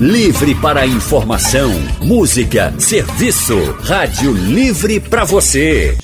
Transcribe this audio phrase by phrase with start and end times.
[0.00, 3.58] Livre para informação, música, serviço.
[3.82, 5.98] Rádio Livre para você.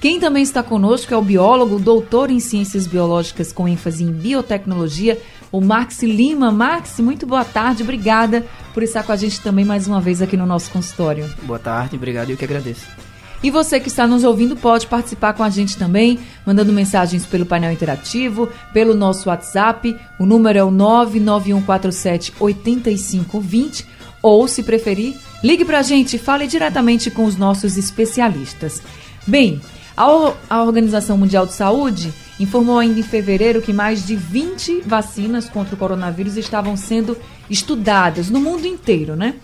[0.00, 5.16] Quem também está conosco é o biólogo, doutor em ciências biológicas com ênfase em biotecnologia,
[5.52, 6.50] o Max Lima.
[6.50, 10.36] Max, muito boa tarde, obrigada por estar com a gente também mais uma vez aqui
[10.36, 11.24] no nosso consultório.
[11.44, 13.05] Boa tarde, obrigado, eu que agradeço.
[13.42, 17.46] E você que está nos ouvindo pode participar com a gente também, mandando mensagens pelo
[17.46, 19.96] painel interativo, pelo nosso WhatsApp.
[20.18, 23.86] O número é o 99147 8520.
[24.22, 28.82] Ou, se preferir, ligue para a gente e fale diretamente com os nossos especialistas.
[29.26, 29.60] Bem,
[29.96, 35.74] a Organização Mundial de Saúde informou ainda em fevereiro que mais de 20 vacinas contra
[35.74, 37.16] o coronavírus estavam sendo
[37.48, 39.36] estudadas no mundo inteiro, né?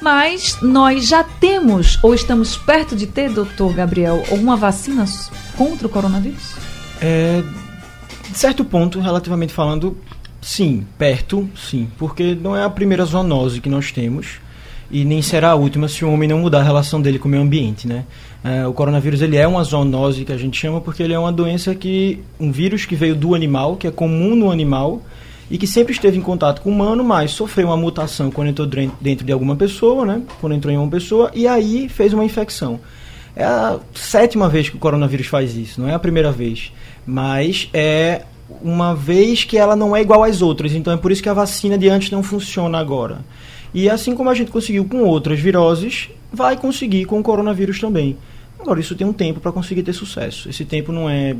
[0.00, 5.04] Mas nós já temos ou estamos perto de ter, doutor Gabriel, alguma vacina
[5.56, 6.54] contra o coronavírus?
[7.00, 7.42] É,
[8.30, 9.96] de certo ponto, relativamente falando,
[10.40, 14.44] sim, perto, sim, porque não é a primeira zoonose que nós temos
[14.90, 17.30] e nem será a última se o homem não mudar a relação dele com o
[17.30, 18.04] meio ambiente, né?
[18.42, 21.32] É, o coronavírus ele é uma zoonose que a gente chama porque ele é uma
[21.32, 25.02] doença que um vírus que veio do animal, que é comum no animal
[25.50, 28.66] e que sempre esteve em contato com o humano, mas sofreu uma mutação quando entrou
[29.00, 30.22] dentro de alguma pessoa, né?
[30.40, 32.80] Quando entrou em uma pessoa e aí fez uma infecção.
[33.36, 36.72] É a sétima vez que o coronavírus faz isso, não é a primeira vez,
[37.06, 38.22] mas é
[38.62, 41.34] uma vez que ela não é igual às outras, então é por isso que a
[41.34, 43.18] vacina de antes não funciona agora.
[43.72, 48.16] E assim como a gente conseguiu com outras viroses, vai conseguir com o coronavírus também.
[48.58, 50.48] Agora, isso tem um tempo para conseguir ter sucesso.
[50.48, 51.34] Esse tempo não é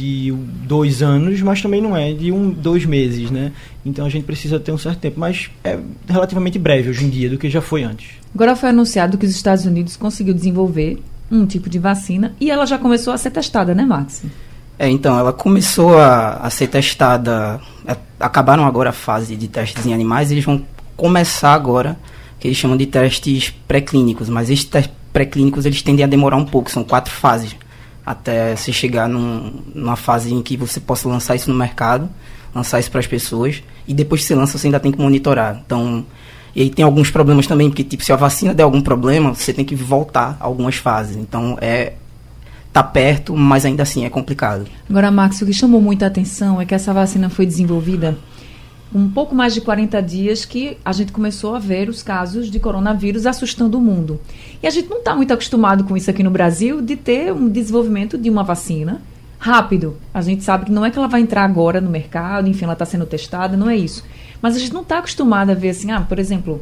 [0.00, 0.32] de
[0.66, 3.52] dois anos, mas também não é de um, dois meses, né?
[3.84, 5.78] Então a gente precisa ter um certo tempo, mas é
[6.08, 8.12] relativamente breve hoje em dia do que já foi antes.
[8.34, 12.64] Agora foi anunciado que os Estados Unidos conseguiu desenvolver um tipo de vacina e ela
[12.64, 14.22] já começou a ser testada, né, Max?
[14.78, 19.84] É, então, ela começou a, a ser testada, a, acabaram agora a fase de testes
[19.84, 20.64] em animais, eles vão
[20.96, 21.98] começar agora,
[22.38, 26.46] que eles chamam de testes pré-clínicos, mas esses testes pré-clínicos eles tendem a demorar um
[26.46, 27.54] pouco, são quatro fases,
[28.10, 32.08] até se chegar num, numa fase em que você possa lançar isso no mercado,
[32.52, 35.62] lançar isso para as pessoas, e depois que você lança você ainda tem que monitorar.
[35.64, 36.04] Então,
[36.54, 39.52] e aí tem alguns problemas também, porque tipo, se a vacina der algum problema, você
[39.52, 41.16] tem que voltar algumas fases.
[41.16, 41.92] Então, é
[42.72, 44.66] tá perto, mas ainda assim é complicado.
[44.88, 48.16] Agora, Max, o que chamou muita atenção é que essa vacina foi desenvolvida
[48.94, 52.58] um pouco mais de 40 dias que a gente começou a ver os casos de
[52.58, 54.20] coronavírus assustando o mundo.
[54.62, 57.48] E a gente não está muito acostumado com isso aqui no Brasil, de ter um
[57.48, 59.00] desenvolvimento de uma vacina
[59.38, 59.96] rápido.
[60.12, 62.72] A gente sabe que não é que ela vai entrar agora no mercado, enfim, ela
[62.72, 64.04] está sendo testada, não é isso.
[64.42, 66.60] Mas a gente não está acostumado a ver assim, ah, por exemplo,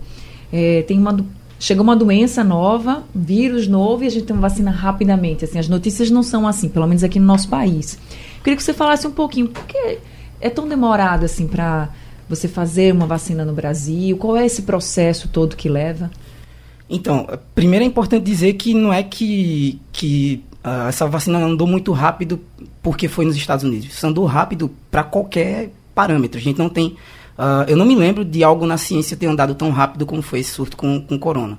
[0.53, 1.16] é, tem uma
[1.59, 5.45] chegou uma doença nova, vírus novo, e a gente tem uma vacina rapidamente.
[5.45, 7.95] Assim, as notícias não são assim, pelo menos aqui no nosso país.
[8.37, 9.99] Eu queria que você falasse um pouquinho, por que
[10.41, 11.89] é tão demorado assim para
[12.28, 14.16] você fazer uma vacina no Brasil?
[14.16, 16.11] Qual é esse processo todo que leva?
[16.91, 21.93] Então, primeiro é importante dizer que não é que, que uh, essa vacina andou muito
[21.93, 22.41] rápido
[22.83, 23.89] porque foi nos Estados Unidos.
[23.89, 26.39] Isso andou rápido para qualquer parâmetro.
[26.39, 26.97] A gente não tem.
[27.39, 30.41] Uh, eu não me lembro de algo na ciência ter andado tão rápido como foi
[30.41, 31.59] esse surto com, com corona.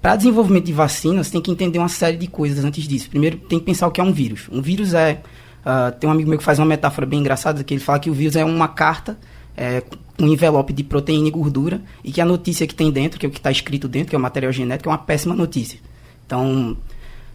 [0.00, 3.08] Para desenvolvimento de vacinas, tem que entender uma série de coisas antes disso.
[3.08, 4.48] Primeiro, tem que pensar o que é um vírus.
[4.52, 5.22] Um vírus é.
[5.64, 8.10] Uh, tem um amigo meu que faz uma metáfora bem engraçada, que ele fala que
[8.10, 9.18] o vírus é uma carta
[9.56, 9.82] é,
[10.18, 13.28] um envelope de proteína e gordura e que a notícia que tem dentro, que é
[13.28, 15.78] o que está escrito dentro, que é o material genético, é uma péssima notícia.
[16.26, 16.76] Então,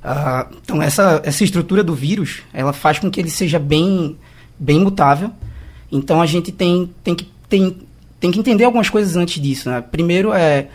[0.04, 4.18] uh, então essa, essa estrutura do vírus, ela faz com que ele seja bem,
[4.58, 5.32] bem mutável.
[5.92, 7.78] Então, a gente tem, tem, que, tem,
[8.20, 9.70] tem que entender algumas coisas antes disso.
[9.70, 9.82] Né?
[9.82, 10.68] Primeiro, é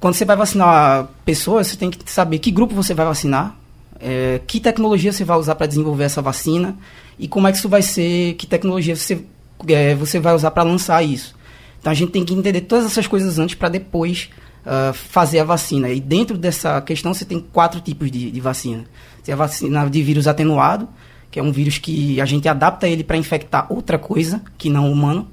[0.00, 3.56] quando você vai vacinar pessoas, você tem que saber que grupo você vai vacinar,
[4.00, 6.76] é, que tecnologia você vai usar para desenvolver essa vacina
[7.18, 9.24] e como é que isso vai ser, que tecnologia você
[9.66, 11.34] é, você vai usar para lançar isso.
[11.80, 14.30] Então a gente tem que entender todas essas coisas antes para depois
[14.64, 15.88] uh, fazer a vacina.
[15.90, 18.84] E dentro dessa questão você tem quatro tipos de, de vacina.
[19.24, 20.88] Tem a vacina de vírus atenuado,
[21.30, 24.90] que é um vírus que a gente adapta ele para infectar outra coisa que não
[24.90, 25.28] humano.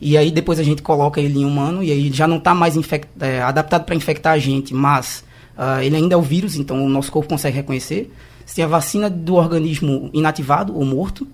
[0.00, 2.74] E aí depois a gente coloca ele em humano e aí já não está mais
[3.20, 5.24] é, adaptado para infectar a gente, mas
[5.56, 8.12] uh, ele ainda é o vírus, então o nosso corpo consegue reconhecer.
[8.44, 11.26] Você tem a vacina do organismo inativado ou morto,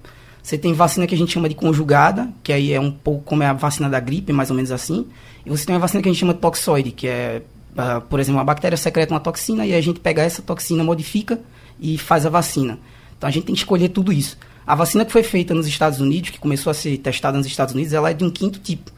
[0.42, 3.42] Você tem vacina que a gente chama de conjugada, que aí é um pouco como
[3.42, 5.06] é a vacina da gripe, mais ou menos assim.
[5.44, 7.42] E você tem uma vacina que a gente chama de toxoide, que é,
[7.72, 11.40] uh, por exemplo, uma bactéria secreta uma toxina e a gente pega essa toxina, modifica
[11.80, 12.78] e faz a vacina.
[13.16, 14.38] Então a gente tem que escolher tudo isso.
[14.66, 17.74] A vacina que foi feita nos Estados Unidos, que começou a ser testada nos Estados
[17.74, 18.90] Unidos, ela é de um quinto tipo,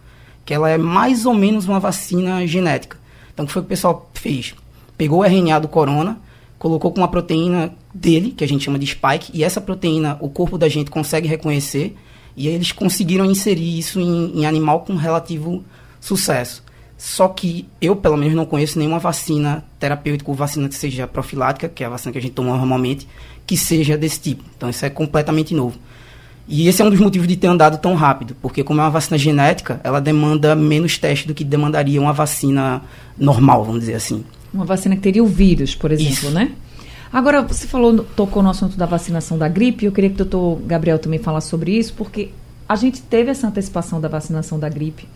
[0.44, 2.98] que ela é mais ou menos uma vacina genética.
[3.32, 4.54] Então o que foi que o pessoal fez?
[4.96, 6.19] Pegou o RNA do corona,
[6.58, 10.28] colocou com uma proteína dele, que a gente chama de spike, e essa proteína o
[10.28, 11.96] corpo da gente consegue reconhecer,
[12.37, 15.64] e eles conseguiram inserir isso em, em animal com relativo
[16.00, 16.62] sucesso.
[16.96, 21.69] Só que eu, pelo menos, não conheço nenhuma vacina terapêutica ou vacina que seja profilática,
[21.69, 23.08] que é a vacina que a gente toma normalmente,
[23.46, 24.44] que seja desse tipo.
[24.54, 25.78] Então, isso é completamente novo.
[26.46, 28.90] E esse é um dos motivos de ter andado tão rápido, porque como é uma
[28.90, 32.82] vacina genética, ela demanda menos teste do que demandaria uma vacina
[33.16, 34.25] normal, vamos dizer assim.
[34.52, 36.31] Uma vacina que teria o vírus, por exemplo, Isso.
[36.31, 36.52] né?
[37.12, 40.60] Agora, você falou, tocou no assunto da vacinação da gripe, eu queria que o doutor
[40.64, 42.30] Gabriel também falasse sobre isso, porque
[42.68, 45.08] a gente teve essa antecipação da vacinação da gripe.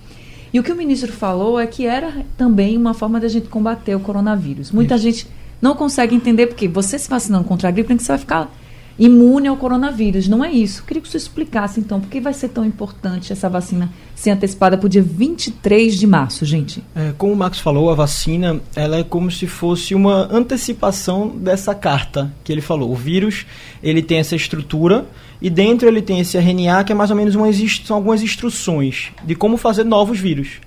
[0.52, 3.94] E o que o ministro falou é que era também uma forma da gente combater
[3.94, 4.72] o coronavírus.
[4.72, 5.26] Muita gente
[5.62, 8.50] não consegue entender, porque você se vacinando contra a gripe, que você vai ficar
[8.98, 10.28] imune ao coronavírus.
[10.28, 10.84] Não é isso.
[10.84, 14.78] Queria que você explicasse, então, por que vai ser tão importante essa vacina ser antecipada
[14.78, 16.82] para o dia 23 de março, gente?
[16.94, 21.74] É, como o Marcos falou, a vacina ela é como se fosse uma antecipação dessa
[21.74, 22.90] carta que ele falou.
[22.90, 23.44] O vírus
[23.82, 25.06] ele tem essa estrutura
[25.42, 27.52] e dentro ele tem esse RNA que é mais ou menos uma,
[27.84, 30.60] são algumas instruções de como fazer novos vírus.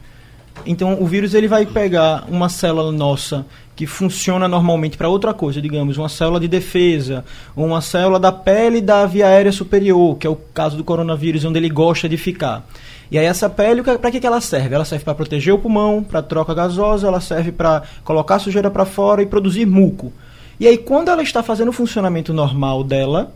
[0.65, 3.45] Então o vírus ele vai pegar uma célula nossa
[3.77, 7.23] que funciona normalmente para outra coisa, digamos, uma célula de defesa,
[7.55, 11.59] uma célula da pele da via aérea superior, que é o caso do coronavírus, onde
[11.59, 12.65] ele gosta de ficar.
[13.11, 14.73] E aí essa pele, para que, que ela serve?
[14.73, 18.83] Ela serve para proteger o pulmão, para troca gasosa, ela serve para colocar sujeira para
[18.83, 20.11] fora e produzir muco.
[20.59, 23.31] E aí quando ela está fazendo o funcionamento normal dela,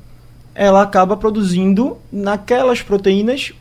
[0.55, 3.53] ela acaba produzindo naquelas proteínas,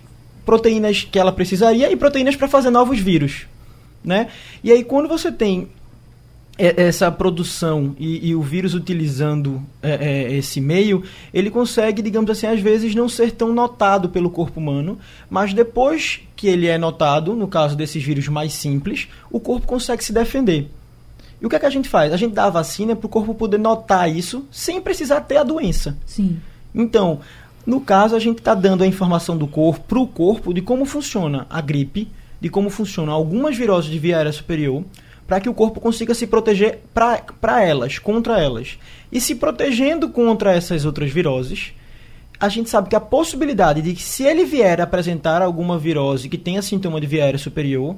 [0.46, 3.46] proteínas que ela precisaria e proteínas para fazer novos vírus.
[4.02, 4.28] Né?
[4.64, 5.68] E aí quando você tem
[6.60, 11.02] essa produção e, e, o vírus utilizando é, é, esse meio,
[11.32, 14.98] ele consegue, digamos assim, às vezes não ser tão notado pelo corpo humano,
[15.30, 20.04] mas depois que ele é notado, no caso desses vírus mais simples, o corpo consegue
[20.04, 20.70] se defender.
[21.40, 22.12] E o que é que a gente faz?
[22.12, 25.42] A gente dá a vacina para o corpo poder notar isso sem precisar ter a
[25.42, 25.96] doença.
[26.04, 26.38] Sim.
[26.74, 27.20] Então,
[27.64, 30.84] no caso, a gente está dando a informação do corpo para o corpo de como
[30.84, 32.08] funciona a gripe,
[32.40, 34.84] de como funcionam algumas viroses de via aérea superior,
[35.30, 38.76] para que o corpo consiga se proteger para elas, contra elas.
[39.12, 41.72] E se protegendo contra essas outras viroses,
[42.40, 46.36] a gente sabe que a possibilidade de que se ele vier apresentar alguma virose que
[46.36, 47.94] tenha sintoma de via aérea superior,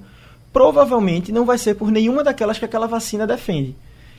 [0.53, 3.75] provavelmente não vai ser por nenhuma daquelas que aquela vacina defende.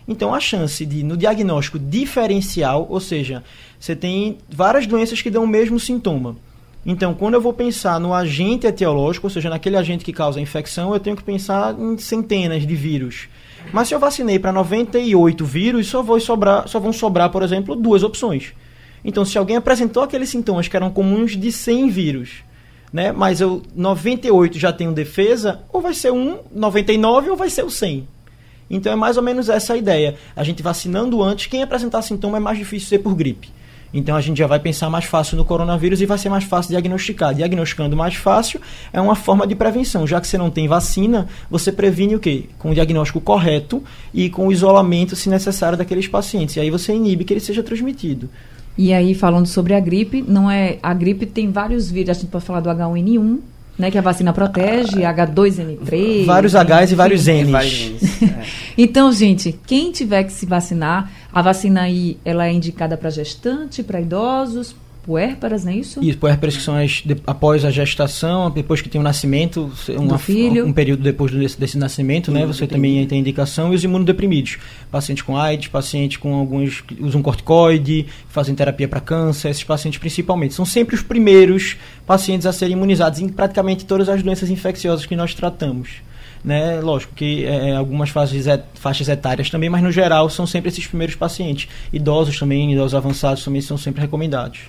[0.08, 3.44] Então a chance de, no diagnóstico diferencial, ou seja,
[3.80, 6.36] você tem várias doenças que dão o mesmo sintoma.
[6.86, 10.42] Então, quando eu vou pensar no agente etiológico, ou seja, naquele agente que causa a
[10.42, 13.30] infecção, eu tenho que pensar em centenas de vírus.
[13.72, 17.76] Mas se eu vacinei para 98 vírus, só, vou sobrar, só vão sobrar, por exemplo,
[17.76, 18.54] duas opções.
[19.04, 22.30] Então, se alguém apresentou aqueles sintomas que eram comuns de 100 vírus,
[22.92, 27.64] né, mas eu 98 já tenho defesa, ou vai ser um 99 ou vai ser
[27.64, 28.08] o 100.
[28.70, 30.16] Então é mais ou menos essa a ideia.
[30.36, 33.50] A gente vacinando antes, quem apresentar sintoma é mais difícil ser por gripe.
[33.94, 36.72] Então a gente já vai pensar mais fácil no coronavírus e vai ser mais fácil
[36.72, 37.34] diagnosticar.
[37.34, 38.60] Diagnosticando mais fácil
[38.92, 40.08] é uma forma de prevenção.
[40.08, 42.46] Já que você não tem vacina, você previne o quê?
[42.58, 43.84] Com o diagnóstico correto
[44.14, 46.56] e com o isolamento, se necessário, daqueles pacientes.
[46.56, 48.30] E aí você inibe que ele seja transmitido.
[48.78, 50.78] E aí, falando sobre a gripe, não é.
[50.82, 52.10] A gripe tem vários vírus.
[52.10, 53.40] A gente pode falar do H1N1,
[53.78, 56.26] né, que a vacina protege, H2N3.
[56.26, 57.50] Vários Hs e vários Ns.
[57.50, 58.46] Vários é.
[58.78, 63.82] Então, gente, quem tiver que se vacinar, a vacina aí ela é indicada para gestante,
[63.82, 66.04] para idosos, puérperas, não é isso?
[66.04, 70.18] Isso, puérperas que são as, de, após a gestação, depois que tem o nascimento, uma,
[70.18, 70.66] filho.
[70.66, 72.46] um período depois desse, desse nascimento, né?
[72.46, 74.58] Você também tem indicação, e os imunodeprimidos.
[74.90, 80.00] Pacientes com AIDS, pacientes com alguns que usam corticoide, fazem terapia para câncer, esses pacientes
[80.00, 80.54] principalmente.
[80.54, 81.76] São sempre os primeiros
[82.08, 86.02] pacientes a serem imunizados em praticamente todas as doenças infecciosas que nós tratamos.
[86.44, 86.82] Né?
[86.82, 88.46] Lógico que é, algumas faixas,
[88.76, 91.70] faixas etárias também, mas no geral são sempre esses primeiros pacientes.
[91.92, 94.60] Idosos também, idosos avançados também são sempre recomendados.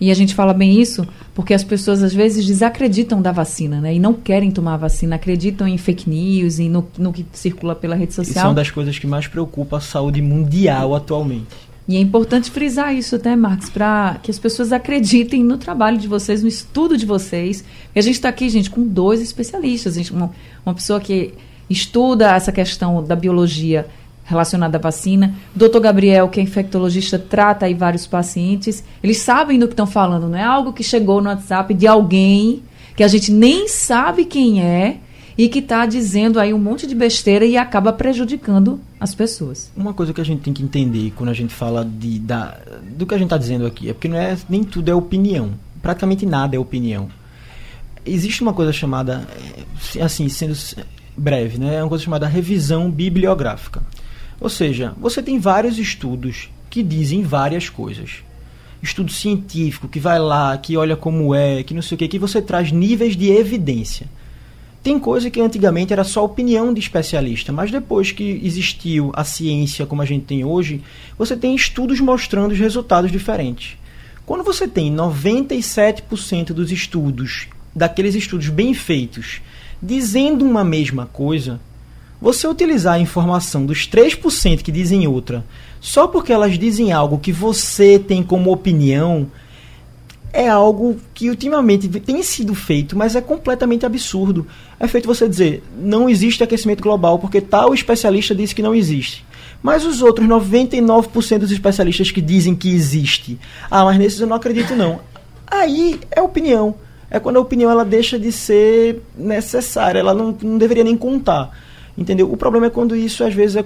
[0.00, 3.94] E a gente fala bem isso porque as pessoas às vezes desacreditam da vacina, né?
[3.94, 7.74] E não querem tomar a vacina, acreditam em fake news e no, no que circula
[7.74, 8.32] pela rede social.
[8.32, 11.46] Isso é uma das coisas que mais preocupa a saúde mundial atualmente.
[11.86, 16.08] E é importante frisar isso, né, Marcos, para que as pessoas acreditem no trabalho de
[16.08, 17.62] vocês, no estudo de vocês.
[17.94, 19.94] E a gente está aqui, gente, com dois especialistas.
[19.94, 20.30] Gente, uma,
[20.64, 21.34] uma pessoa que
[21.68, 23.86] estuda essa questão da biologia
[24.24, 25.34] relacionada à vacina.
[25.54, 28.82] O doutor Gabriel, que é infectologista, trata aí vários pacientes.
[29.02, 32.62] Eles sabem do que estão falando, não é algo que chegou no WhatsApp de alguém
[32.96, 34.98] que a gente nem sabe quem é
[35.36, 39.70] e que está dizendo aí um monte de besteira e acaba prejudicando as pessoas.
[39.76, 42.58] Uma coisa que a gente tem que entender quando a gente fala de, da,
[42.96, 45.52] do que a gente está dizendo aqui é porque não é, nem tudo é opinião.
[45.82, 47.08] Praticamente nada é opinião.
[48.06, 49.26] Existe uma coisa chamada,
[49.96, 50.54] eh, assim, sendo
[51.16, 51.76] breve, né?
[51.76, 53.82] É uma coisa chamada revisão bibliográfica.
[54.40, 58.22] Ou seja, você tem vários estudos que dizem várias coisas.
[58.82, 62.18] Estudo científico que vai lá, que olha como é, que não sei o que, que
[62.18, 64.06] você traz níveis de evidência.
[64.84, 69.86] Tem coisa que antigamente era só opinião de especialista, mas depois que existiu a ciência
[69.86, 70.82] como a gente tem hoje,
[71.16, 73.78] você tem estudos mostrando os resultados diferentes.
[74.26, 79.40] Quando você tem 97% dos estudos, daqueles estudos bem feitos,
[79.82, 81.58] dizendo uma mesma coisa,
[82.20, 85.46] você utilizar a informação dos 3% que dizem outra,
[85.80, 89.28] só porque elas dizem algo que você tem como opinião,
[90.34, 94.44] é algo que ultimamente tem sido feito, mas é completamente absurdo.
[94.80, 99.24] É feito você dizer, não existe aquecimento global porque tal especialista disse que não existe.
[99.62, 103.38] Mas os outros 99% dos especialistas que dizem que existe,
[103.70, 105.00] ah, mas nesses eu não acredito não.
[105.46, 106.74] Aí é opinião.
[107.08, 111.56] É quando a opinião ela deixa de ser necessária, ela não, não deveria nem contar.
[111.96, 112.32] Entendeu?
[112.32, 113.64] O problema é quando isso às vezes é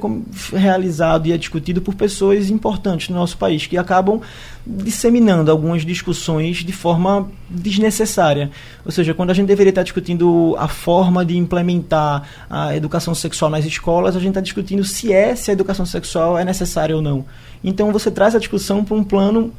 [0.54, 4.20] realizado e é discutido por pessoas importantes no nosso país, que acabam
[4.66, 8.50] disseminando algumas discussões de forma desnecessária.
[8.84, 13.50] Ou seja, quando a gente deveria estar discutindo a forma de implementar a educação sexual
[13.50, 17.00] nas escolas, a gente está discutindo se é se a educação sexual é necessária ou
[17.00, 17.24] não.
[17.64, 19.54] Então você traz a discussão para um plano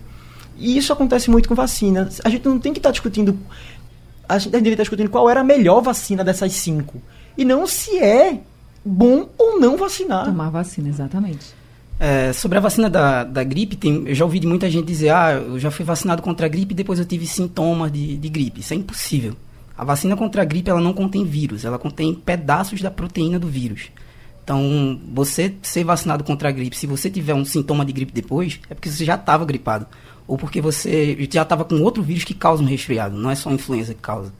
[0.59, 2.07] e isso acontece muito com vacina.
[2.23, 3.35] A gente não tem que estar discutindo.
[4.27, 7.01] A gente deveria estar discutindo qual era a melhor vacina dessas cinco.
[7.35, 8.41] E não se é
[8.89, 10.25] bom ou não vacinar.
[10.25, 11.53] Tomar vacina, exatamente.
[11.99, 15.09] É, sobre a vacina da, da gripe, tem, eu já ouvi de muita gente dizer:
[15.09, 18.29] ah, eu já fui vacinado contra a gripe e depois eu tive sintomas de, de
[18.29, 18.61] gripe.
[18.61, 19.35] Isso é impossível.
[19.77, 23.47] A vacina contra a gripe ela não contém vírus, ela contém pedaços da proteína do
[23.47, 23.89] vírus.
[24.43, 28.59] Então, você ser vacinado contra a gripe, se você tiver um sintoma de gripe depois,
[28.69, 29.85] é porque você já estava gripado.
[30.27, 33.49] Ou porque você já estava com outro vírus que causa um resfriado, não é só
[33.49, 34.33] a influenza que causa.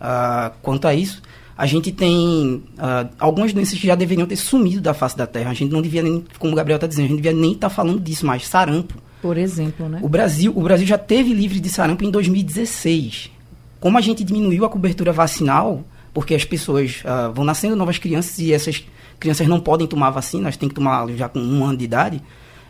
[0.00, 1.22] Uh, quanto a isso,
[1.56, 5.50] a gente tem uh, algumas doenças que já deveriam ter sumido da face da Terra.
[5.50, 7.68] A gente não devia nem, como o Gabriel está dizendo, a gente devia nem estar
[7.68, 8.46] tá falando disso mais.
[8.46, 8.94] Sarampo.
[9.20, 10.00] Por exemplo, né?
[10.02, 13.30] O Brasil, o Brasil já teve livre de sarampo em 2016.
[13.78, 18.38] Como a gente diminuiu a cobertura vacinal, porque as pessoas uh, vão nascendo novas crianças
[18.38, 18.84] e essas
[19.20, 22.22] crianças não podem tomar vacina, elas têm que tomar já com um ano de idade,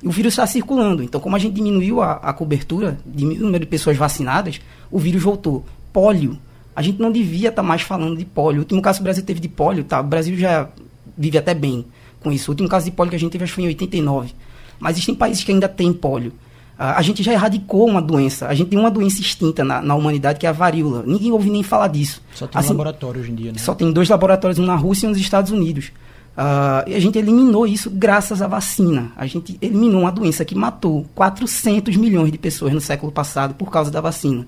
[0.02, 1.02] e o vírus está circulando.
[1.02, 4.60] Então, como a gente diminuiu a, a cobertura, diminuiu o número de pessoas vacinadas,
[4.90, 5.64] o vírus voltou.
[5.92, 6.38] Pólio
[6.74, 8.58] a gente não devia estar tá mais falando de pólio.
[8.58, 10.00] O último caso que o Brasil teve de pólio, tá?
[10.00, 10.68] O Brasil já
[11.16, 11.84] vive até bem
[12.20, 12.50] com isso.
[12.50, 14.32] O último caso de pólio que a gente teve acho que foi em 89.
[14.78, 16.30] Mas existem países que ainda têm pólio.
[16.30, 18.48] Uh, a gente já erradicou uma doença.
[18.48, 21.04] A gente tem uma doença extinta na, na humanidade, que é a varíola.
[21.06, 22.22] Ninguém ouve nem falar disso.
[22.34, 23.58] Só tem assim, um laboratório hoje em dia, né?
[23.58, 25.92] Só tem dois laboratórios, um na Rússia e um nos Estados Unidos.
[26.36, 29.12] Uh, e a gente eliminou isso graças à vacina.
[29.16, 33.70] A gente eliminou uma doença que matou 400 milhões de pessoas no século passado por
[33.70, 34.46] causa da vacina.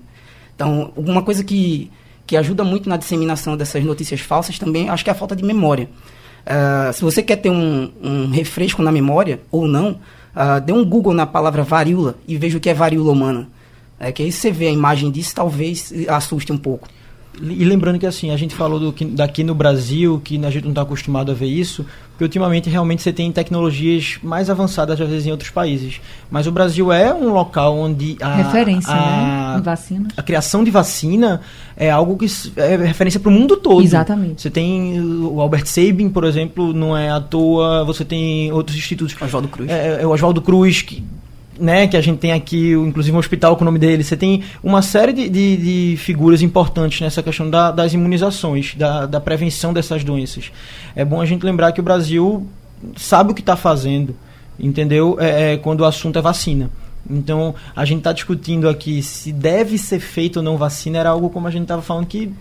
[0.55, 1.91] Então, uma coisa que
[2.25, 5.43] que ajuda muito na disseminação dessas notícias falsas também, acho que é a falta de
[5.43, 5.89] memória.
[6.45, 10.85] Uh, se você quer ter um, um, refresco na memória, ou não, uh, dê um
[10.85, 13.49] Google na palavra varíola e veja o que é varíola humana.
[13.99, 16.87] É, que aí você vê a imagem disso, talvez assuste um pouco.
[17.41, 20.63] E lembrando que assim, a gente falou do, que, daqui no Brasil, que a gente
[20.63, 25.09] não está acostumado a ver isso, porque ultimamente realmente você tem tecnologias mais avançadas às
[25.09, 25.99] vezes em outros países.
[26.31, 29.59] Mas o Brasil é um local onde a referência, a, né?
[29.59, 30.07] Em vacina.
[30.15, 31.41] A criação de vacina
[31.75, 33.83] é algo que é referência para o mundo todo.
[33.83, 34.41] Exatamente.
[34.41, 37.83] Você tem o Albert Sabin, por exemplo, não é à toa.
[37.83, 39.13] Você tem outros institutos.
[39.21, 39.69] Oswaldo Cruz.
[39.69, 41.03] É, é o Oswaldo Cruz que
[41.59, 44.43] né, que a gente tem aqui, inclusive um hospital com o nome dele, você tem
[44.63, 49.73] uma série de, de, de figuras importantes nessa questão da, das imunizações, da, da prevenção
[49.73, 50.51] dessas doenças.
[50.95, 52.47] É bom a gente lembrar que o Brasil
[52.95, 54.15] sabe o que está fazendo,
[54.59, 55.17] entendeu?
[55.19, 56.69] É, é, quando o assunto é vacina.
[57.09, 61.29] Então, a gente está discutindo aqui se deve ser feito ou não vacina, era algo
[61.29, 62.31] como a gente estava falando que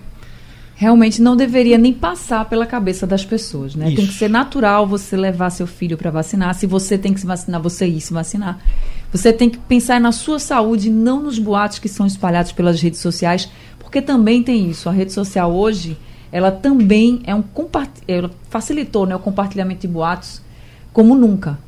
[0.74, 3.86] realmente não deveria nem passar pela cabeça das pessoas, né?
[3.86, 3.96] Isso.
[3.96, 6.54] Tem que ser natural você levar seu filho para vacinar.
[6.54, 8.58] Se você tem que se vacinar, você ir se vacinar.
[9.12, 12.98] Você tem que pensar na sua saúde, não nos boatos que são espalhados pelas redes
[12.98, 14.88] sociais, porque também tem isso.
[14.88, 15.96] A rede social hoje,
[16.32, 17.44] ela também é um
[18.08, 20.42] ela facilitou, né, o compartilhamento de boatos
[20.92, 21.58] como nunca.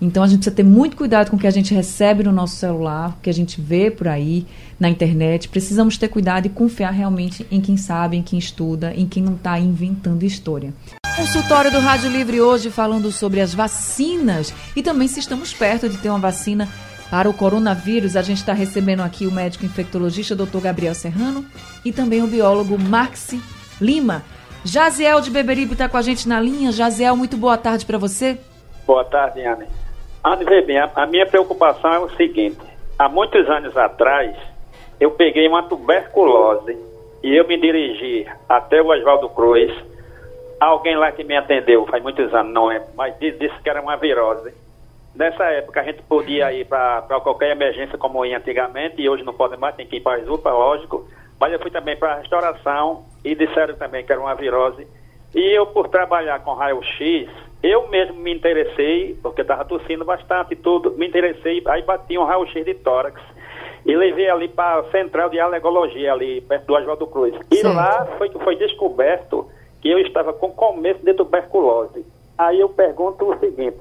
[0.00, 2.56] Então a gente precisa ter muito cuidado com o que a gente recebe no nosso
[2.56, 4.46] celular, o que a gente vê por aí
[4.78, 5.48] na internet.
[5.48, 9.34] Precisamos ter cuidado e confiar realmente em quem sabe, em quem estuda, em quem não
[9.34, 10.72] está inventando história.
[11.16, 15.98] Consultório do Rádio Livre hoje falando sobre as vacinas e também se estamos perto de
[15.98, 16.68] ter uma vacina
[17.10, 18.14] para o coronavírus.
[18.14, 20.60] A gente está recebendo aqui o médico infectologista Dr.
[20.62, 21.44] Gabriel Serrano
[21.84, 23.42] e também o biólogo Maxi
[23.80, 24.22] Lima.
[24.64, 26.70] Jaziel de Beberibe está com a gente na linha.
[26.70, 28.38] Jaziel, muito boa tarde para você.
[28.86, 29.66] Boa tarde, Anne.
[30.46, 32.58] Vê bem, a, a minha preocupação é o seguinte.
[32.98, 34.36] Há muitos anos atrás,
[34.98, 36.76] eu peguei uma tuberculose
[37.22, 39.72] e eu me dirigi até o Oswaldo Cruz
[40.60, 43.96] alguém lá que me atendeu, faz muitos anos, não é, mas disse que era uma
[43.96, 44.52] virose.
[45.14, 49.34] Nessa época a gente podia ir para qualquer emergência como ia antigamente, e hoje não
[49.34, 51.08] pode mais, tem que ir para as UPA, lógico.
[51.40, 54.86] Mas eu fui também para a restauração e disseram também que era uma virose.
[55.34, 57.28] E eu, por trabalhar com raio-x,
[57.62, 62.24] eu mesmo me interessei, porque estava tossindo bastante e tudo, me interessei, aí bati um
[62.24, 63.20] raio-x de tórax
[63.84, 67.34] e levei ali para a central de alergologia, ali perto do Oswaldo Cruz.
[67.50, 69.48] E lá foi que foi descoberto
[69.80, 72.04] que eu estava com começo de tuberculose.
[72.36, 73.78] Aí eu pergunto o seguinte: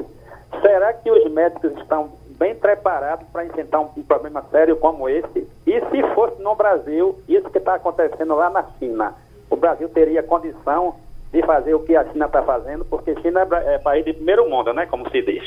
[0.61, 5.47] será que os médicos estão bem preparados para enfrentar um, um, problema sério como esse?
[5.65, 9.15] E se fosse no Brasil, isso que está acontecendo lá na China,
[9.49, 10.95] o Brasil teria condição
[11.39, 14.49] de fazer o que a China está fazendo, porque China é, é país de primeiro
[14.49, 14.85] mundo, né?
[14.87, 15.43] Como se diz.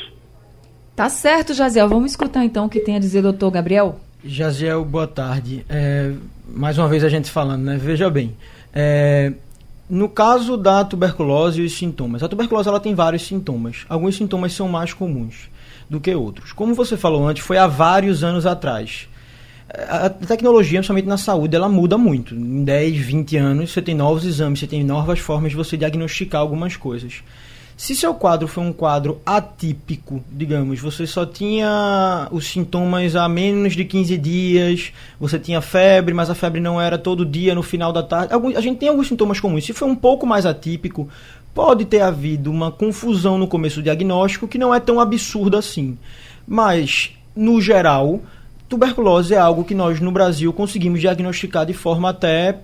[0.95, 1.89] Tá certo, Jaziel.
[1.89, 3.95] Vamos escutar então o que tem a dizer o doutor Gabriel.
[4.23, 5.65] Jaziel, boa tarde.
[5.69, 6.11] É,
[6.47, 7.77] mais uma vez a gente falando, né?
[7.77, 8.35] Veja bem.
[8.73, 9.33] É,
[9.89, 13.85] no caso da tuberculose e os sintomas, a tuberculose ela tem vários sintomas.
[13.89, 15.49] Alguns sintomas são mais comuns
[15.89, 16.53] do que outros.
[16.53, 19.09] Como você falou antes, foi há vários anos atrás.
[19.87, 22.35] A tecnologia, principalmente na saúde, ela muda muito.
[22.35, 26.41] Em 10, 20 anos, você tem novos exames, você tem novas formas de você diagnosticar
[26.41, 27.23] algumas coisas.
[27.77, 33.73] Se seu quadro foi um quadro atípico, digamos, você só tinha os sintomas há menos
[33.73, 37.93] de 15 dias, você tinha febre, mas a febre não era todo dia no final
[37.93, 38.33] da tarde.
[38.55, 39.65] a gente tem alguns sintomas comuns.
[39.65, 41.09] Se foi um pouco mais atípico,
[41.55, 45.97] pode ter havido uma confusão no começo do diagnóstico que não é tão absurda assim.
[46.45, 48.21] Mas, no geral,
[48.71, 52.55] tuberculose é algo que nós no Brasil conseguimos diagnosticar de forma até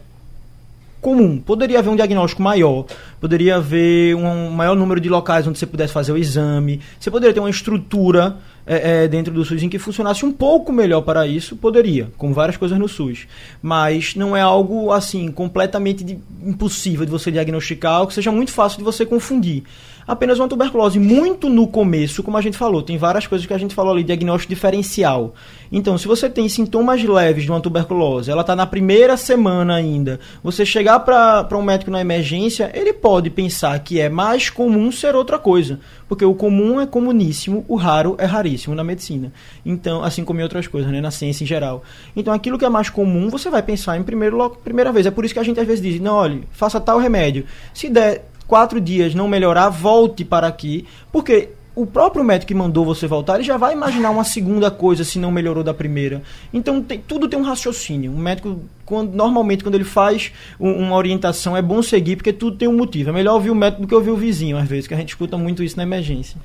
[1.02, 1.38] comum.
[1.38, 2.86] Poderia haver um diagnóstico maior,
[3.20, 7.34] poderia haver um maior número de locais onde você pudesse fazer o exame, você poderia
[7.34, 11.28] ter uma estrutura é, é, dentro do SUS em que funcionasse um pouco melhor para
[11.28, 13.28] isso, poderia, com várias coisas no SUS.
[13.62, 18.52] Mas não é algo assim completamente de, impossível de você diagnosticar, ou que seja muito
[18.52, 19.63] fácil de você confundir
[20.08, 22.82] apenas uma tuberculose muito no começo, como a gente falou.
[22.82, 25.36] Tem várias coisas que a gente falou ali, diagnóstico diferencial.
[25.72, 30.20] Então, se você tem sintomas leves de uma tuberculose, ela está na primeira semana ainda,
[30.41, 35.13] você chegar para um médico na emergência, ele pode pensar que é mais comum ser
[35.13, 35.80] outra coisa.
[36.08, 39.34] Porque o comum é comuníssimo, o raro é raríssimo na medicina.
[39.65, 41.84] Então, assim como em outras coisas, né, na ciência em geral.
[42.15, 45.06] Então, aquilo que é mais comum, você vai pensar em primeiro, primeira vez.
[45.06, 47.43] É por isso que a gente às vezes diz, não, olhe, faça tal remédio.
[47.74, 52.83] Se der quatro dias não melhorar, volte para aqui, porque o próprio médico que mandou
[52.83, 56.23] você voltar, ele já vai imaginar uma segunda coisa se não melhorou da primeira.
[56.51, 58.12] Então tem, tudo tem um raciocínio.
[58.12, 62.57] Um médico, quando, normalmente, quando ele faz um, uma orientação, é bom seguir, porque tudo
[62.57, 63.12] tem um motivo.
[63.12, 65.10] É melhor ouvir o médico do que ouvir o vizinho, às vezes, que a gente
[65.10, 66.41] escuta muito isso na emergência.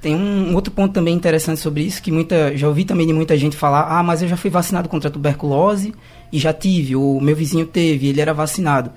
[0.00, 3.36] Tem um outro ponto também interessante sobre isso, que muita, já ouvi também de muita
[3.36, 5.94] gente falar, ah, mas eu já fui vacinado contra a tuberculose
[6.32, 8.90] e já tive, ou meu vizinho teve, ele era vacinado.